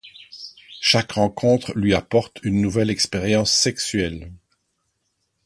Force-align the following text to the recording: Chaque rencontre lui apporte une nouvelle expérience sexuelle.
Chaque 0.79 1.11
rencontre 1.11 1.73
lui 1.77 1.93
apporte 1.93 2.39
une 2.41 2.59
nouvelle 2.59 2.89
expérience 2.89 3.51
sexuelle. 3.51 4.31